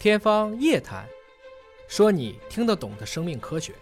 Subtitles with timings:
[0.00, 1.04] 天方夜谭，
[1.88, 3.72] 说你听得懂的生命科学。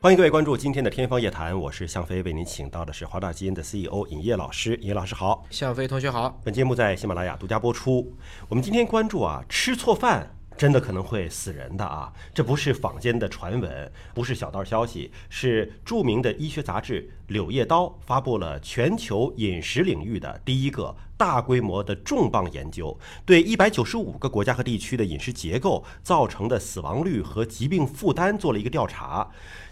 [0.00, 4.76] 欢迎各位关注今天的《天方夜谭》，我是向飞，为您请到的是华大基因的 CEO 尹烨老师。
[4.76, 6.40] 尹烨老师好，向飞同学好。
[6.44, 8.16] 本节目在喜马拉雅独家播出。
[8.48, 10.32] 我们今天关注啊，吃错饭。
[10.56, 12.12] 真的可能会死人的啊！
[12.32, 17.02] 这不是坊间的传闻，不是小道消息，是著名的医学杂志
[17.32, 29.28] 《柳叶刀》发布了全球饮食领域的第一个大规模的重磅研究，对一百九十五个国家和地区的饮食结构造成的死亡率和疾病负担做了一个调查，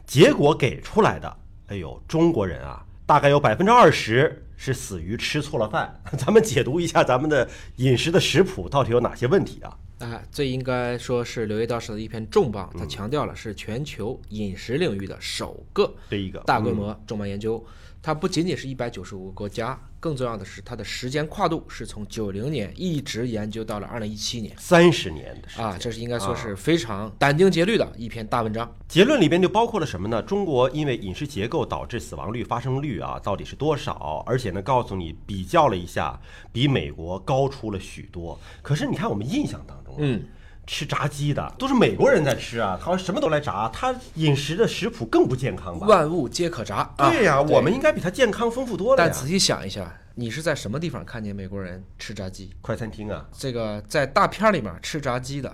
[0.06, 1.36] 结果给出来的，
[1.68, 6.02] 哎呦，中国人啊，大概有百分之二十是死于吃错了饭。
[6.18, 9.76] 咱们解读一下咱们的饮食的食谱到底有哪些问题啊？
[10.00, 17.62] 啊，这应该说是《柳叶刀》时的一篇重磅，他强调了是全球饮食领域的首个第一个大规模重磅研究。
[18.02, 28.74] 它不仅仅是一百九十五个国家，更重要的是它的时间跨度是从九零年一直研究到了二零一七年，三十年的啊，这是应该说是非常殚精竭虑的一篇大文章。
[28.88, 30.22] 结论里边就包括了什么呢？
[30.22, 34.24] 中国因为饮食结构导致死亡率、发生率啊，到底是多少？
[34.26, 36.18] 而且呢，告诉你比较了一下，
[36.50, 38.40] 比美国高出了许多。
[38.62, 40.24] 可是你看，我们印象当中，嗯。
[40.66, 45.84] 吃炸鸡的都是美国人在吃啊，好像什么都来炸，他饮食的食谱更不健康吧？
[45.88, 46.88] 万物皆可炸。
[46.96, 48.96] 对呀，我们应该比他健康丰富多了。
[48.96, 52.52] 但仔细想一下，你是在什么地方看见美国人吃炸鸡？
[52.60, 53.26] 快餐厅啊？
[53.36, 55.52] 这个在大片里面吃炸鸡的，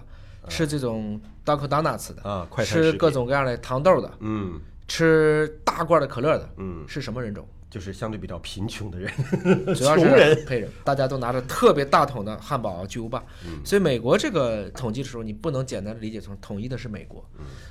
[0.51, 7.49] 吃这种 Dunkin' Donuts 的啊，快餐吃各种各样的糖豆的，嗯，吃大罐的可乐的，嗯，是什么人种？
[7.69, 9.13] 就是相对比较贫穷的人，
[9.75, 13.23] 穷人黑人，大家都拿着特别大桶的汉堡、巨无霸。
[13.65, 17.29] 所以美国这个统计的时候，你不能简单的理解成统一的是美国。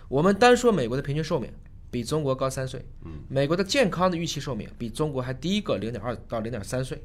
[0.10, 1.50] 我们单说美国的平均寿命
[1.90, 2.86] 比中国高三岁，
[3.30, 7.02] 美国的健康的预期寿命比中国还低一个零点二到零点三岁。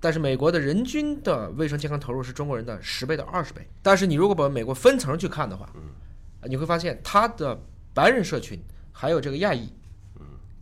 [0.00, 3.66] 但是美国的人均的卫生健康投入是中国人的十倍到二十倍。
[3.82, 5.70] 但是你如果把美国分层去看的话，
[6.44, 7.58] 你会发现它的
[7.94, 8.58] 白人社群
[8.92, 9.68] 还有这个亚裔。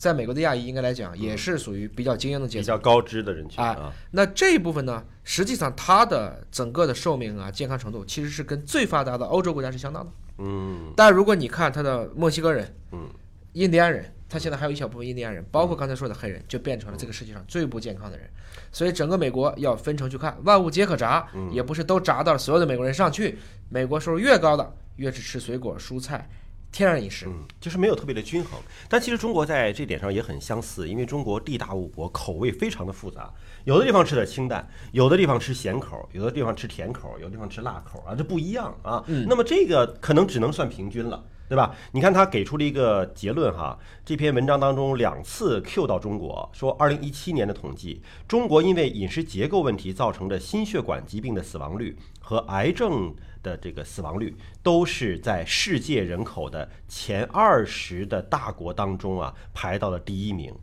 [0.03, 3.95] 在美国的亚裔应该来讲也是属于比较精英的阶层，比较高知的人群啊。
[4.11, 10.11] 那这一部分呢，实际上它的整个的寿命啊、健康程度其实是跟最发达的欧洲国家是相当的。
[10.39, 10.93] 嗯。
[10.97, 13.09] 但如果你看它的墨西哥人、嗯，
[13.53, 18.29] 印第安人，他现在还有一小部分印第安人，包括刚才说的黑人，就变成了这个世界上最不健康的人。
[18.73, 23.39] 所以整个美国要分成去看，万物皆可炸，也不是都炸到了所有的美国人上去。
[23.69, 26.29] 美国收入越高的，越是吃水果蔬菜。
[26.73, 28.59] 天然饮食，嗯，就是没有特别的均衡。
[28.89, 33.31] 但其实中国在这点上也很相似，因为中国地大物博，口味非常的复杂。
[33.65, 39.05] 有的地方吃点清淡，有的地方吃咸口，有的地方吃甜口，有的地方吃辣口啊，这不一样啊。
[39.29, 41.77] 那么这个可能只能算平均了，对吧？
[41.93, 53.15] 你看他给出了一个结论哈，这篇文章当中两次 Q 到中国，说二零一七年的统计，中国因为饮食结构问题造成的心血管疾病的死亡率和癌症。
[53.43, 60.55] 的这个死亡率都是在世界人口的前二十的大国当中啊排到了第一名，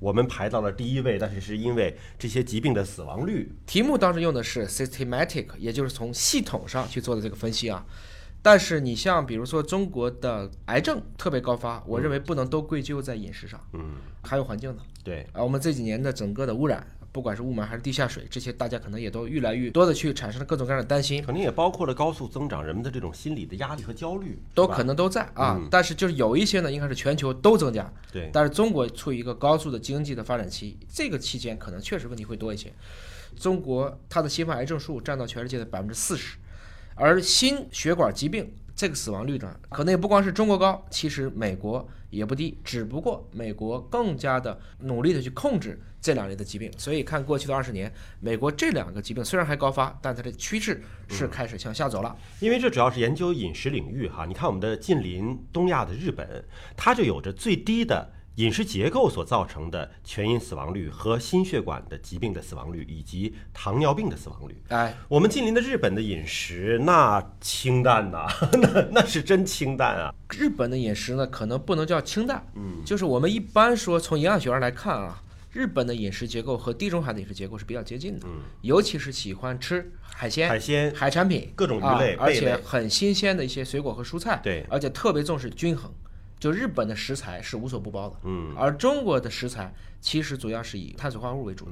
[0.00, 3.52] 我们排到了第一位，但是是因为这些疾病的死亡率。
[3.66, 7.86] 题目当时用的是 systematic，也就是从系统上去做的这个分析啊。
[8.44, 14.82] 但是你像比如说中国的癌症特别高发，我认为不能都归咎在饮食上，嗯，还有环境呢。
[15.02, 16.86] 对啊，我们这几年的整个的污染。
[17.10, 25.60] 不管是雾霾还是地下水，这些大家可能也都越来越多的去产生了各种各样的担心，肯定也包括了高速增长人们的这种心理的压力和焦虑，都可能都在啊。
[25.70, 28.28] 但是就是有一些呢，应该是全球都增加，对。
[28.32, 32.72] 但是中国处于一个高速的经济的发展期，这个期间可能确实问题会多一些。
[33.36, 36.36] 中国它的新发癌症数占到全世界的百分之四十，
[36.94, 38.52] 而心血管疾病。
[38.76, 46.68] 这个死亡率呢，可能也不光是中国高，其实美国也不低，只不过美国更加的努力的去控制这两类的疾病。
[46.76, 52.16] 所以看过去的二十年，美国这两个疾病虽然还高发，但它的趋势是开始向下走了。
[52.40, 56.44] 因为这主要是研究饮食领域哈，你看我们的近邻东亚的日本，
[56.76, 58.10] 它就有着最低的。
[58.36, 64.60] 饮食结构所造成的全因死亡率和心血管的疾病的死亡率，以及糖尿病的死亡率。
[64.70, 68.26] 哎，我们近邻的日本的饮食那清淡呐，
[68.60, 70.12] 那那是真清淡啊。
[70.30, 75.22] 日本的饮食呢，可能不能叫清淡，嗯，就是我们一般说从营养学上来看啊，
[75.52, 85.88] 日本的饮食结构和地中海的饮食结构是比较接近的，嗯，尤其是喜欢吃海鲜、海鲜、海产品、各种鱼类，而且很新鲜的一些水果和蔬菜，对，而且特别重视均衡。
[86.38, 91.66] 就日本的食材是无所不包的，嗯，而中国的食材其实主要是以碳水化合物为主，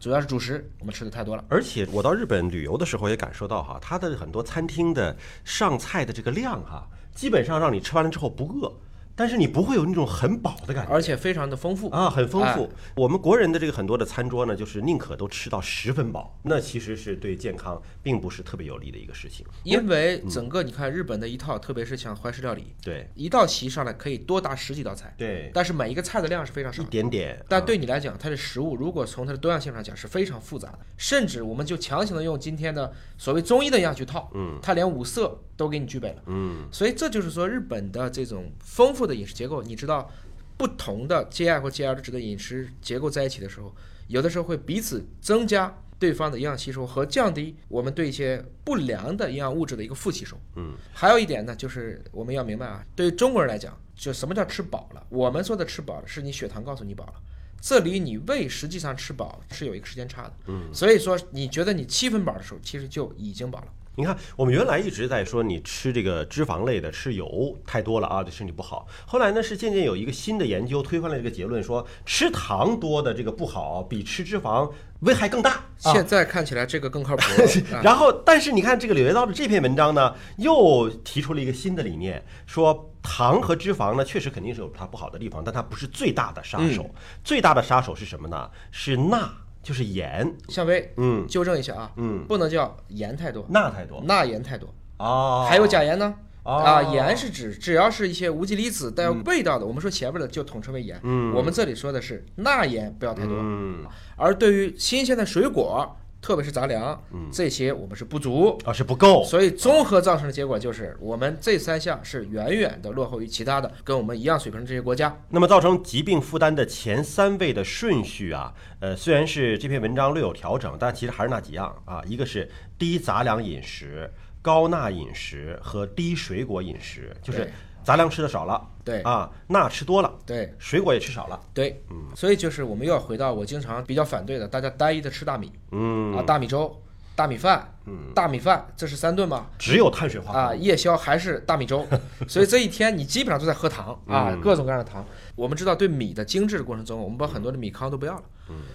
[0.00, 1.44] 主要是主食，我们吃的太多了。
[1.48, 8.72] 而且我到日本旅游的时候也感受到哈，它的很多餐厅的上菜的这个量哈，基本上让你吃完了之后不饿。
[9.16, 10.92] 但是你不会有那种很饱的感觉。
[10.92, 11.88] 而且非常的丰富。
[11.90, 12.92] 啊，很丰富哎。
[12.96, 19.46] 我们国人的这个很多的餐桌呢，就是宁可都吃到十分饱，那其实是对健康并不是特别有利的一个事情。
[19.64, 26.86] 因为整个你看日本的一套，特别是像怀石料理，对一道席上来可以多达十几道菜，对，但是每一个菜的量是非常少一。
[26.86, 27.42] 点点。
[27.48, 40.10] 但啊对你来讲，它的食物如果从它的多样性上讲是非常复杂的，甚至我们就强行的用今天的所谓中医的样去套，嗯，它连五色都给你具备了，嗯，所以这就是说日本的这种丰富的饮食结构，你知道，
[40.56, 43.74] 不同的 GI 或 GL 值的饮食结构在一起的时候，
[44.08, 50.36] 有的时候会彼此增加对方的营养吸收和降低我们对一些不良的营养物质的一个负吸收。
[50.56, 55.06] 嗯，还有一点呢，就是我们要明白啊，对于中国人来讲，就什么叫吃饱了？
[55.08, 57.14] 我们说的吃饱了，是你血糖告诉你饱了。
[57.58, 63.72] 这里你胃实际上吃饱是有一个时间差的，嗯，所以说你觉得你七分饱的时候，其实就已经饱了。
[63.98, 68.86] 你看，我们原来一直在说你吃这个脂肪类的、吃油太多了啊，对身体不好。
[69.06, 74.70] 后来呢，是渐渐有一个新的研究推翻了这个结论，说吃糖多的这个不好，比吃脂肪
[75.00, 75.50] 危害更大。
[75.82, 77.22] 啊现在看起来这个更靠谱
[77.74, 86.82] 啊然后，但是你看这个《柳叶刀》的这篇文章呢，又提出了一个新的理念，说糖和脂肪呢，确实肯定是有它不好的地方，但它不是最大的杀手。
[86.82, 86.90] 嗯
[87.24, 88.50] 最大的杀手是什么呢？
[88.70, 89.30] 是钠，
[89.66, 90.32] 就是盐。
[90.48, 96.14] 夏威，嗯纠正一下啊，嗯，不能叫盐太多，钠太多钠盐太多，哦，还有钾盐呢。
[96.44, 101.00] 哦啊，盐是指只要是一些无机离子带有味道的，我们说前面的就统称为盐。
[101.02, 103.34] 嗯我们这里说的是钠盐不要太多。
[103.36, 103.84] 嗯
[104.16, 108.58] 而对于新鲜的水果，特别是杂粮，嗯这些我们是不足。
[108.64, 109.22] 啊是不够。
[109.24, 115.16] 所以综合造成的结果就是，我们这三项是远远的落后于其他的跟我们一样水平的这些国家。
[115.28, 124.10] 那么造成疾病负担的前三位的顺序啊，呃，虽然是这篇文章略有调整，但其实还是那几样啊，一个是低杂粮饮食、
[124.42, 127.52] 高钠饮食和低水果饮食，就是对
[127.86, 129.00] 杂粮吃的少了，对。
[129.02, 130.52] 啊，钠吃多了，对。
[130.58, 135.52] 水果也吃少了，对，嗯所以就是我们又要回到我经常比较反对的，大家单一的吃大米。
[135.70, 136.76] 嗯，啊，大米粥、
[137.14, 137.72] 大米饭、
[138.12, 139.46] 大米饭，这是三顿吗？
[139.56, 141.86] 只有碳水化合啊，夜宵还是大米粥，
[142.26, 145.06] 所以这一天你基本上都在喝糖啊，各种各样的糖。
[145.36, 148.22] 我们知道，对米的精制的过程中，我们把很多的米糠都不要了。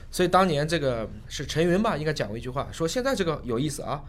[0.09, 4.01] 所以当年这个是陈云吧，应该讲过一句话，说现在这个有意思啊，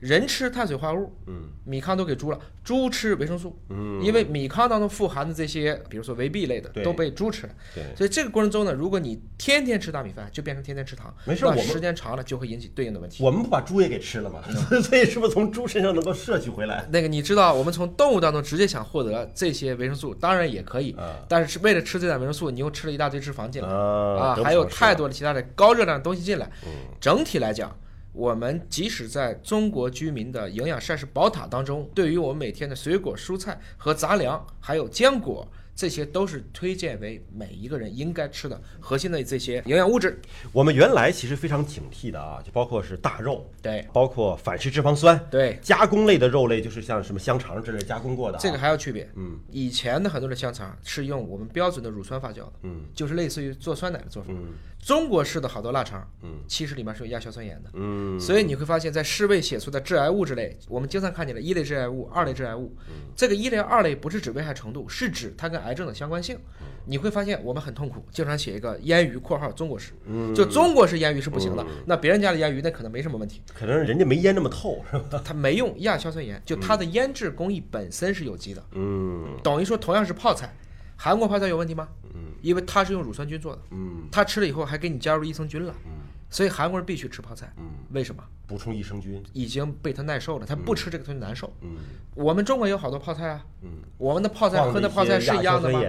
[0.00, 7.52] 人吃碳水化合物，嗯米糠都给猪了，猪吃维生素，嗯，因为米糠当中富含的这些，比如说维 B 类的，对都被猪吃了。
[7.74, 13.24] 对，所以这个过程中呢，如果你天天吃大米饭，就变成天天吃糖，没事我时间长了就会引起对应的问题。
[13.24, 14.42] 我们不把猪也给吃了吗？
[14.82, 16.86] 所以是不是从猪身上能够摄取回来？
[16.90, 26.48] 那个你知道，我们从动物当中直接想获得这些维生素，当然也可以，啊但是是为了吃这点维生素，你又吃了一大堆脂肪进来啊，还有偿失太多的其他的高热量的东西进来。
[26.66, 26.70] 嗯
[27.00, 27.76] 整体来讲，
[28.12, 35.46] 我们即使在中国居民的营养膳食宝塔当中，对于我们每天的水果、蔬菜和杂粮，还有坚果。
[35.74, 40.20] 这些都是推荐为每一个人应该吃的核心的这些营养物质。
[40.52, 49.08] 我们原来其实非常警惕的啊，就包括是大肉，对包括反式脂肪酸，对，加工类的肉类，就是像什么香肠之类加工过的、啊，这个还有区别。
[49.16, 54.28] 嗯以前的很多的香肠是用我们标准的乳酸发酵的，嗯就是类似于做酸奶的做法。
[54.32, 54.54] 嗯
[54.84, 57.70] 中国式的好多腊肠，嗯其实里面是有亚硝酸盐的。
[57.72, 62.76] 嗯，所以你会发现在世卫写出的致癌物质类，我们经常看见的一类致癌物、二类致癌物。
[62.88, 66.36] 嗯这个一类、二类不是指危害程度，是指它跟癌症的相关性。
[66.60, 71.64] 嗯你会发现我们很痛苦，经常写一个腌鱼（括号中国式），嗯就中国式腌鱼是不行的。
[71.86, 75.20] 那别人家的腌鱼那可能没什么问题，可能人家没腌那么透，是吧？
[75.24, 78.62] 它没用亚硝酸盐，就它的腌制工艺本身是有机的。
[78.72, 80.54] 嗯等于说同样是泡菜，
[80.94, 81.88] 韩国泡菜有问题吗？
[82.14, 85.92] 嗯因为它是用乳酸菌做的，嗯它吃了以后还给你加入益生菌了，嗯
[86.34, 87.52] 所以韩国人必须吃泡菜。
[87.56, 88.24] 嗯，为什么？
[88.46, 91.50] 补充益生菌，已经被他耐受了，他不吃这个东西难受。
[91.60, 91.76] 嗯
[92.16, 95.80] 我们中国有好多泡菜啊，嗯，我们的泡菜和那泡菜是一样的吗？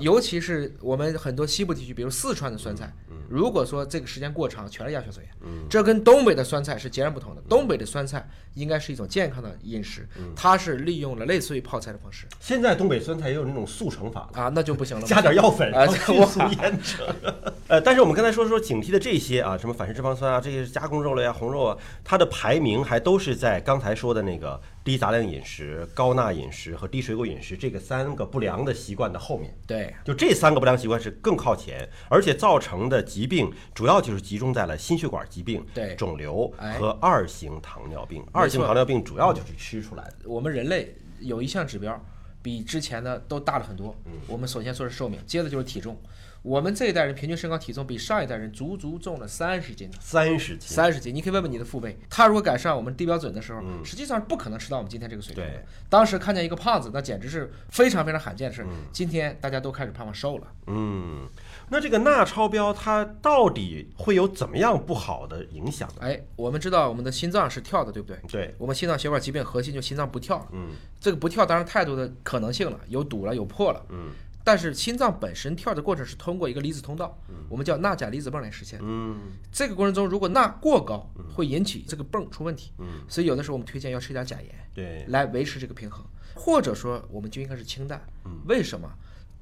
[0.00, 5.34] 尤其是我们很多西部地区，比如四川的酸菜，嗯如果说这个时间过长，全是亚硝酸盐，
[5.70, 7.40] 这跟东北的酸菜是截然不同的。
[7.48, 14.42] 东北的酸菜应该是一种健康的饮食，嗯它是利用了类似于泡菜的方式现在东北酸菜也有那种速成法了。
[14.42, 15.04] 啊，那就不行了。
[15.08, 16.96] 加点药粉，啊然后迅速腌制。
[17.68, 29.54] 呃，但是我们刚才说说警惕的这些啊，什么反式脂肪酸啊，这些加工肉类啊、红肉啊，它的排名还都是在刚才说的那个低杂粮饮食、高钠饮食和低水果饮食这个三个不良的习惯的后面。
[29.66, 38.24] 对，就这三个不良习惯是更靠前，而且造成的疾病主要就是集中在了心血管疾病、对肿瘤哎和二型糖尿病。
[38.32, 40.16] 二型糖尿病主要就是吃出来的。
[40.24, 42.04] 我们人类有一项指标
[42.42, 43.94] 比之前的都大了很多。
[44.26, 45.96] 我们首先说是寿命，接着就是体重。
[46.42, 49.96] 我们这一代人平均身高体重比上一代人足足重了三十斤呢。
[50.00, 55.44] 三十斤，三十斤，你可以问问你的父辈，他如果赶上我们低标准的时候，实际上是不可能吃到我们今天这个水平。
[55.88, 58.66] 当时看见一个胖子，那简直是非常非常罕见的事。
[58.90, 60.46] 今天大家都开始盼望瘦了。
[60.66, 61.28] 嗯，
[61.68, 65.94] 那这个钠超标它到底会有怎么样不好的影响呢？
[66.00, 68.18] 哎，我们知道我们的心脏是跳的，对不对？
[68.28, 70.70] 对，我们心脏血管疾病核心就心脏不跳了，嗯
[71.00, 73.86] 这个不跳当然太多的可能性了，有堵了，有破了。
[73.90, 74.10] 嗯
[74.44, 77.16] 但是心脏本身跳的过程是通过一个离子通道，
[77.48, 78.78] 我们叫钠钾离子泵来实现。
[78.82, 79.18] 嗯
[79.50, 82.72] 这个过程中，如果钠过高，会引起这个泵出问题。
[82.78, 84.54] 嗯，所以有的时候我们推荐要吃点钾盐。
[84.74, 88.02] 对，来维持这个平衡，或者说我们就应该是清淡。
[88.24, 88.90] 嗯为什么？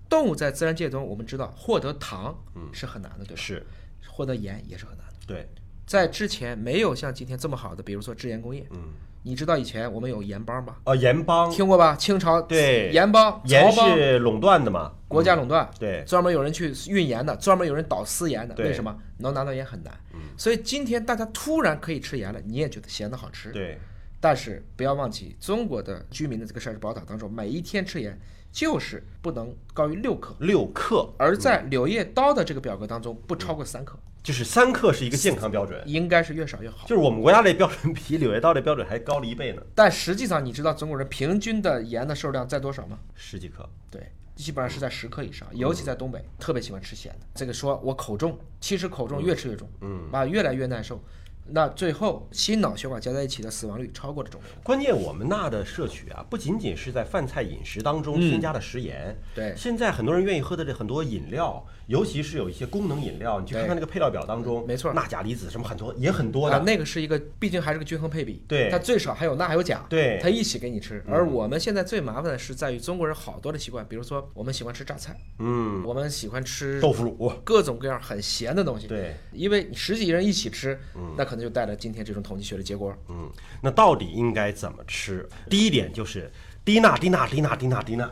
[0.08, 2.36] 动物在自然界中，我们知道获得糖
[2.72, 3.40] 是很难的，对吧？
[3.40, 3.64] 是，
[4.08, 5.14] 获得盐也是很难的。
[5.24, 5.48] 对，
[5.86, 8.66] 在之前没有像今天这么好的，比如说制盐工业。
[8.72, 8.90] 嗯，
[9.22, 10.76] 你知道以前我们有盐帮吧？
[10.84, 11.94] 哦，盐帮，听过吧？
[11.96, 14.92] 清朝对盐帮、盐帮，是垄断的嘛？
[15.08, 18.54] 国家垄断，对，专门有人去运盐的，专门有人倒私盐的。
[18.56, 19.92] 为什么能拿到盐很难？
[20.36, 23.50] 所以今天大家突然可以吃盐了，你也觉得咸的好吃。
[23.50, 23.78] 对，
[24.20, 28.18] 但是不要忘记，中国的居民的这个膳食宝塔当中，每一天吃盐
[28.52, 36.86] 就是不能高于六克，六克，而在柳叶刀的这个表格当中不超过三克，就是三克是一个健康标准，应该是越少越好。
[36.86, 42.98] 就是我们国家这标准比柳叶刀这标准还高了一倍呢，但实际上，你知道中国人平均的盐的摄入量在多少吗？
[43.14, 43.66] 十几克。
[43.90, 47.26] 对，基本上是在十克以上，尤其在东北，特别喜欢吃咸的。
[47.34, 51.02] 这个说我口重，其实口重越吃越重，嗯，啊，越来越难受。
[51.52, 54.50] 那最后心脑血管加在一起的死亡率超过了肿瘤。
[54.62, 59.54] 关键我们钠的摄取啊，不仅仅是在饭菜饮食当中添加的食盐，对。
[59.56, 64.92] 现在很多人愿意喝的这很多饮料，尤其是有一些功能饮料，你去看看那个配料表当中，没错。
[64.92, 68.68] 钠钾离子什么很多，也很多啊的，，那个是一个，毕竟还是个均衡配比，对。
[68.70, 70.18] 它最少还有钠还有钾，对。
[70.22, 71.02] 它一起给你吃。
[71.08, 80.78] 而我们现在最麻烦的是在于中国人好多的习惯，比如说我们喜欢吃榨菜，嗯，我们喜欢吃豆腐乳，各种各样很咸的东西，对，因为你十几个人一起吃，
[81.16, 82.94] 那可能就带来今天这种统计学的结果。
[83.08, 83.30] 嗯，
[83.62, 85.28] 那到底应该怎么吃？
[85.48, 86.30] 第一点就是
[86.64, 88.10] 低钠， 低钠，低钠，低钠，低钠，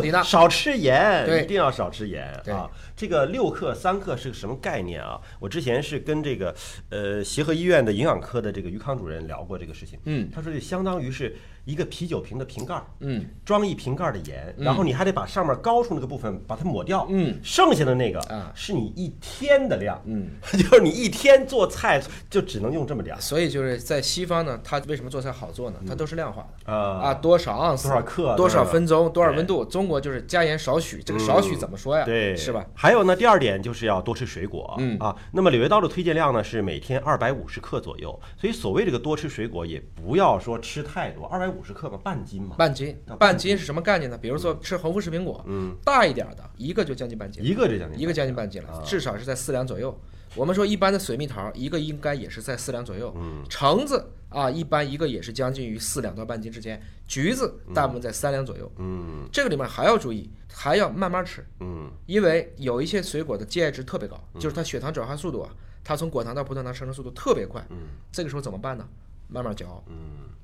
[0.00, 1.42] 低钠少吃盐，对。
[1.42, 2.52] 一定要少吃盐对。
[2.54, 2.68] 啊。
[2.96, 5.18] 这个六克三克是个什么概念啊？
[5.38, 6.54] 我之前是跟这个
[6.90, 11.34] 呃协和医院的营养科的这个于康主任聊过这个事情，嗯，他说这相当于是
[11.64, 18.52] 一个啤酒瓶的瓶盖儿，嗯，装一瓶盖儿的盐，然后你还得把上面高处那个部分把它抹掉，嗯，剩下的那个啊。
[18.54, 23.20] 是你一天的量，嗯， 就是你一天做菜就只能用这么点儿。
[23.20, 25.78] 所以就是在西方呢，他为什么做菜好做呢？
[25.88, 26.70] 它都是量化的。
[26.70, 27.00] 啊。
[27.00, 29.64] 啊，多少盎司、多少克多少分钟、多少温度？
[29.64, 32.04] 中国就是加盐少许，这个少许怎么说呀？
[32.04, 32.64] 对，是吧？？
[32.74, 44.18] 还有呢，第二点就是要多吃水果，嗯啊，那么柳叶刀的推荐量呢是每天二百五十克左右，所以所谓这个多吃水果也不要说吃太多，二百五十克嘛，半斤嘛，半斤，半斤是什么概念呢？
[44.20, 49.96] 比如说吃红富士苹果，嗯，大一点的一个就将近半斤，一个就将近一个将近半斤了，至少是在四两左右。
[50.36, 58.70] 我们说一般的水蜜桃一个应该也是在四两左右，嗯，橙子啊一般一个也是将近于四两到半斤之间，橘子大部分在三两左右。
[58.78, 65.50] 嗯这个里面还要注意，还要慢慢吃，嗯因为有一些水果的 GI 值特别高，就是它血糖转化速度啊，
[65.82, 67.64] 它从果糖到葡萄糖生成速度特别快。
[67.70, 67.76] 嗯
[68.12, 68.88] 这个时候怎么办呢？
[69.30, 69.82] 慢慢嚼。
[69.86, 69.94] 嗯，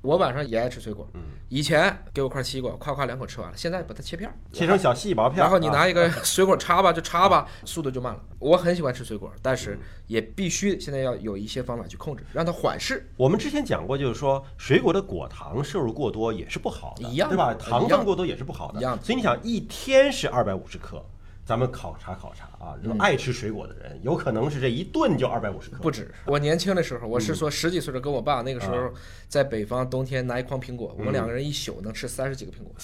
[0.01, 8.21] 我晚上也爱吃水果，嗯以前给我块西瓜，夸夸两口吃完了，现在把它切片儿，切成小细薄片儿，然后你啊拿一个 水果叉吧，就叉吧，速度就慢了。
[8.39, 13.09] 我很喜欢吃水果，但是也必须现在要有一些方法去控制，让它缓释。
[13.15, 17.53] 我们之前讲过，就是说水果的果糖摄入过多也是不好的，一样对吧？
[17.53, 21.01] 糖分过多也是不好的，一样所以你想，一天是二百五十克，
[21.47, 22.79] 咱们考察考察啊，嗯。
[22.83, 28.71] 如果爱吃水果的人，有可能是这一顿就二百五十克，不止，我年轻的时候，我是说十几岁的跟我爸，那个时啊。
[28.73, 28.91] 候
[29.29, 30.99] 在北方冬天拿一筐苹果，嗯。
[30.99, 32.75] 我们两个人一宿能吃三十几个苹果，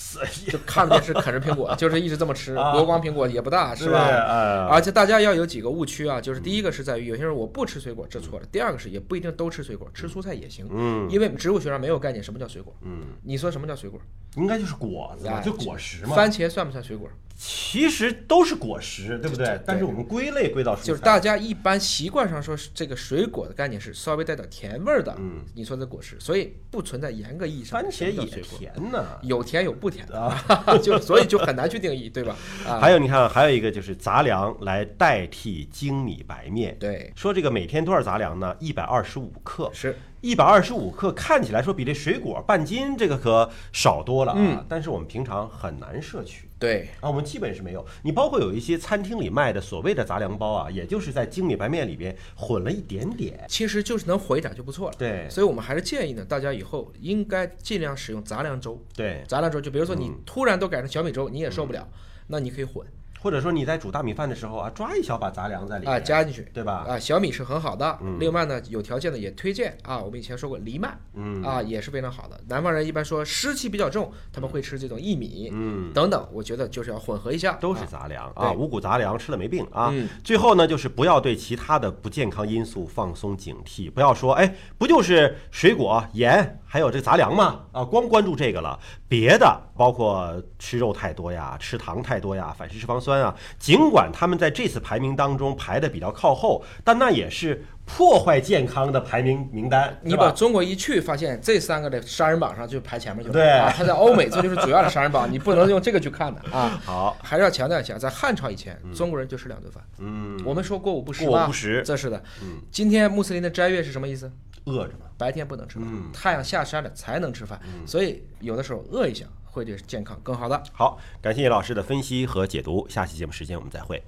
[0.50, 2.56] 就看着电视啃着苹果， 就是一直这么吃。
[2.56, 2.72] 啊。
[2.72, 4.00] 国光苹果也不大，是吧？
[4.00, 4.68] 哎。
[4.70, 11.10] 而且大家要有几个误区啊，就是第一个是在于有些人我不吃水果，这错了；第二个是也不一定都吃水果，吃蔬菜也行，嗯。
[11.10, 12.74] 因为植物学上没有概念什么叫水果。
[12.84, 14.00] 嗯，你说什么叫水果？
[14.38, 17.10] 应该就是果子就果实嘛，番茄算不算水果？
[17.36, 19.62] 其实都是果实，对不对对？
[19.66, 28.44] 但是我们归类归到就是大家一般习惯上说是这个水果的概念是稍微带点甜味儿的，嗯，你说的果实，所以不存在严格意义上番茄也。
[28.44, 29.04] 甜呢。
[29.24, 32.36] 有甜有不甜的，啊就所以就很难去定义，对吧？
[32.68, 36.78] 啊，还有你看，还有一个就是杂粮来代替精米白面。
[36.80, 38.56] 对，说这个每天多少杂粮呢？
[38.60, 44.38] 一百二十五克，是一百二十五克，看起来说比这水果半斤这个可少多了啊。
[44.40, 47.86] 嗯但是我们平常很难摄取对，啊，我们基本是没有。
[48.04, 53.44] 你包括有一些餐厅里卖的所谓的杂粮包啊，也就是在精米白面里边混了一点点。
[53.50, 54.96] 其实就是能回点就不错了。
[54.98, 58.82] 对所以我们还是建议呢，大家以后应该尽量使用杂粮粥。
[58.96, 61.86] 对，杂粮粥就比如说你嗯突然都改成小米粥，你也受不了，
[62.28, 62.88] 那你可以混。
[63.24, 66.46] 或者说你在煮大米饭的时候啊，抓一小把杂粮在里面啊，加进去。
[66.54, 66.86] 对吧？
[66.88, 67.98] 啊，小米是很好的。
[68.20, 69.98] 另外呢，有条件的也推荐啊。
[69.98, 72.38] 我们以前说过藜麦，嗯啊也是非常好的。
[72.50, 76.28] 南方人一般说湿气比较重，他们会吃这种薏米，嗯，等等。
[76.34, 79.90] 我觉得就是要混合一下，都是啊杂粮对啊，五谷杂粮吃了没病啊。
[79.94, 87.60] 嗯最后呢，就是不要对其他的不健康因素放松警惕，不要说哎，不就是水果、盐还有这杂粮嘛？
[87.72, 100.16] 啊，光关注这个了，别的包括吃肉太多呀、吃糖太多呀、反式脂肪酸啊，尽管他们在这次排名当中排的比较靠后，但那也是破坏健康的排名名单，你？
[100.16, 103.34] 把中国一去，发现这三个的杀人榜上就排前面去了。
[103.34, 106.70] 对啊，它在欧美这就是主要的杀人榜，你不能用这个去看的啊。
[106.84, 109.84] 好，还是要强调一下，在汉朝以前，中国人就吃两顿饭。
[110.00, 112.18] 嗯，我们说过午不食过午不食这是的。
[112.42, 114.32] 嗯今天穆斯林的斋月是什么意思？
[114.66, 115.06] 饿着嘛。
[115.18, 120.62] 白天不能吃饭，嗯太阳下山了才能吃饭，所以有的时候饿一下会对健康更好的。
[120.74, 124.02] 好，感谢叶老师的分析和解读，下期节目时间我们再会。